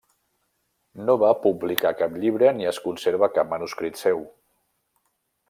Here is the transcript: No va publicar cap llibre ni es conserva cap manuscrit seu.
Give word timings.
No 1.09 1.15
va 1.23 1.29
publicar 1.43 1.91
cap 1.99 2.15
llibre 2.23 2.49
ni 2.61 2.67
es 2.73 2.81
conserva 2.87 3.31
cap 3.37 3.53
manuscrit 3.53 4.03
seu. 4.07 4.27